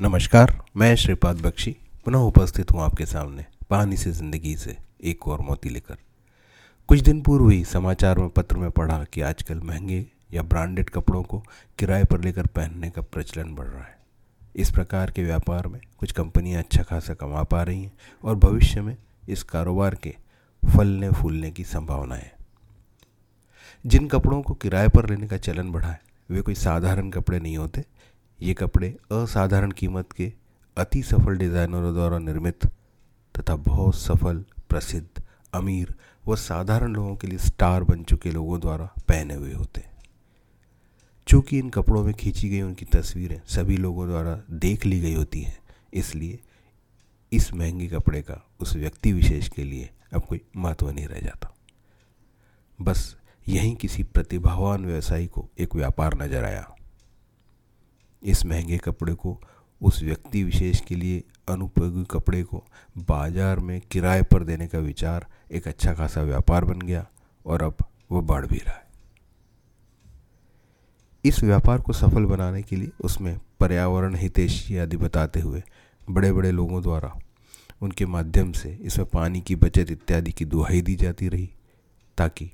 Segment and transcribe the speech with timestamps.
[0.00, 1.70] नमस्कार, मैं श्रीपाद बख्शी,
[2.04, 5.96] पुनः उपस्थित हूँ आपके सामने पानी से ज़िंदगी से एक और मोती लेकर।
[6.88, 10.04] कुछ दिन पूर्व ही समाचार में पत्र में पढ़ा कि आजकल महँगे
[10.34, 11.38] या ब्रांडेड कपड़ों को
[11.78, 13.98] किराए पर लेकर पहनने का प्रचलन बढ़ रहा है।
[14.56, 17.92] इस प्रकार के व्यापार में कुछ कंपनियाँ अच्छा खासा कमा पा रही हैं
[18.24, 18.96] और भविष्य में
[19.28, 20.14] इस कारोबार के
[20.62, 22.32] फलने फूलने की संभावना है।
[23.84, 26.00] जिन कपड़ों को किराए पर लेने का चलन बढ़ा है,
[26.30, 27.84] वे कोई साधारण कपड़े नहीं होते
[28.40, 30.32] ये कपड़े असाधारण कीमत के
[30.76, 32.66] अति सफल डिज़ाइनरों द्वारा निर्मित
[33.34, 35.94] तथा बहुत सफल, प्रसिद्ध, अमीर
[36.26, 39.94] व साधारण लोगों के लिए स्टार बन चुके लोगों द्वारा पहने हुए होते हैं।
[41.26, 45.42] चूँकि इन कपड़ों में खींची गई उनकी तस्वीरें सभी लोगों द्वारा देख ली गई होती
[45.42, 45.58] हैं,
[45.94, 46.38] इसलिए
[47.32, 51.54] इस महँगे कपड़े का उस व्यक्ति विशेष के लिए अब कोई महत्व नहीं रह जाता।
[52.78, 53.14] बस
[53.46, 56.66] यहीं किसी प्रतिभावान व्यवसायी को एक व्यापार नज़र आया।
[58.26, 59.40] इस महँगे कपड़े को,
[59.82, 62.64] उस व्यक्ति विशेष के लिए अनुपयोगी कपड़े को
[62.98, 67.06] बाज़ार में किराए पर देने का विचार एक अच्छा खासा व्यापार बन गया
[67.46, 67.76] और अब
[68.12, 68.84] वह बढ़ भी रहा है।
[71.24, 75.62] इस व्यापार को सफल बनाने के लिए उसमें पर्यावरण हितैषी आदि बताते हुए
[76.10, 77.12] बड़े बड़े लोगों द्वारा
[77.82, 81.48] उनके माध्यम से इसमें पानी की बचत इत्यादि की दुहाई दी जाती रही
[82.18, 82.50] ताकि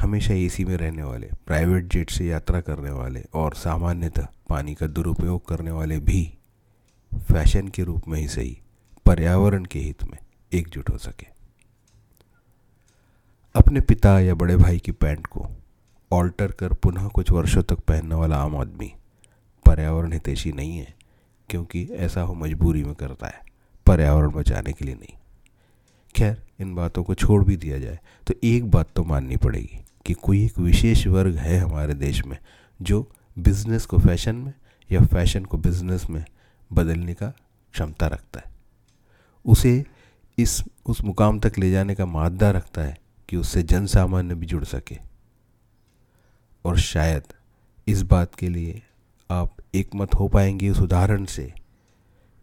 [0.00, 4.86] हमेशा एसी में रहने वाले, प्राइवेट जेट से यात्रा करने वाले और सामान्यतः पानी का
[4.86, 6.22] दुरुपयोग करने वाले भी
[7.12, 8.56] फ़ैशन के रूप में ही सही,
[9.06, 10.18] पर्यावरण के हित में
[10.52, 11.26] एकजुट हो सके।
[13.54, 15.46] अपने पिता या बड़े भाई की पैंट को
[16.10, 18.92] ऑल्टर कर पुनः कुछ वर्षों तक पहनने वाला आम आदमी
[19.66, 20.94] पर्यावरण हितैषी नहीं है,
[21.50, 23.40] क्योंकि ऐसा हो मजबूरी में करता है,
[23.86, 25.16] पर्यावरण बचाने के लिए नहीं।
[26.14, 30.14] खैर, इन बातों को छोड़ भी दिया जाए तो एक बात तो माननी पड़ेगी कि
[30.14, 32.38] कोई एक विशेष वर्ग है हमारे देश में
[32.80, 33.02] जो
[33.36, 34.52] बिज़नेस को फ़ैशन में
[34.90, 36.24] या फ़ैशन को बिज़नेस में
[36.70, 37.28] बदलने का
[37.74, 38.52] क्षमता रखता है।
[39.44, 39.84] उसे
[40.38, 42.96] इस, उस मुकाम तक ले जाने का मादा रखता है
[43.28, 44.98] कि उससे जन सामान्य भी जुड़ सके।
[46.64, 47.32] और शायद
[47.86, 48.82] इस बात के लिए
[49.30, 51.52] आप एकमत हो पाएँगे उस उदाहरण से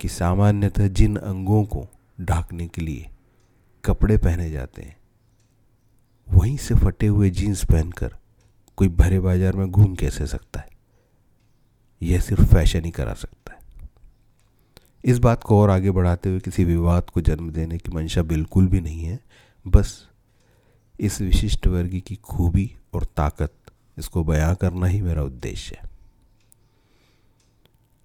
[0.00, 1.86] कि सामान्यतः जिन अंगों को
[2.20, 3.08] ढाकने के लिए
[3.84, 4.96] कपड़े पहने जाते हैं,
[6.28, 8.16] वहीं से फटे हुए जीन्स पहनकर
[8.78, 10.55] कोई भरे बाज़ार में घूम कैसे सकता
[12.02, 13.88] यह सिर्फ़ फ़ैशन ही करा सकता है।
[15.04, 18.66] इस बात को और आगे बढ़ाते हुए किसी विवाद को जन्म देने की मंशा बिल्कुल
[18.66, 19.20] भी नहीं है,
[19.66, 20.08] बस
[21.00, 23.52] इस विशिष्ट वर्ग की खूबी और ताकत,
[23.98, 25.90] इसको बयां करना ही मेरा उद्देश्य है।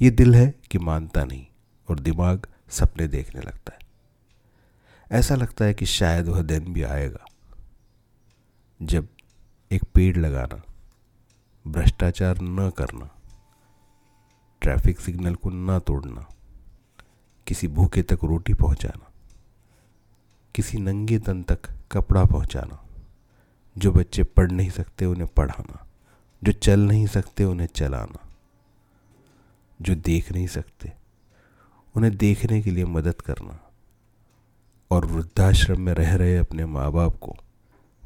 [0.00, 1.46] ये दिल है कि मानता नहीं
[1.88, 7.26] और दिमाग सपने देखने लगता है। ऐसा लगता है कि शायद वह दिन भी आएगा,
[8.82, 9.08] जब
[9.72, 10.62] एक पेड़ लगाना,
[11.66, 13.10] भ्रष्टाचार न करना
[14.66, 16.26] ट्रैफ़िक सिग्नल को न तोड़ना,
[17.46, 19.10] किसी भूखे तक रोटी पहुंचाना,
[20.54, 22.78] किसी नंगे तन तक कपड़ा पहुंचाना,
[23.76, 25.86] जो बच्चे पढ़ नहीं सकते उन्हें पढ़ाना,
[26.42, 28.18] जो चल नहीं सकते उन्हें चलाना,
[29.82, 30.92] जो देख नहीं सकते
[31.94, 33.58] उन्हें देखने के लिए मदद करना
[34.90, 37.36] और वृद्धाश्रम में रह रहे अपने माँ बाप को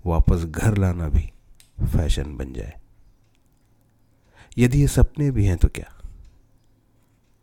[0.06, 1.32] वापस घर लाना भी
[1.86, 2.80] फ़ैशन बन जाए।
[4.58, 5.92] यदि ये सपने भी हैं तो क्या?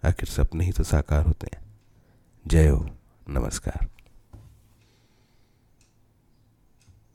[0.06, 1.64] आखिर सपने ही तो साकार होते हैं।
[2.48, 2.90] जय हो
[3.30, 3.97] नमस्कार।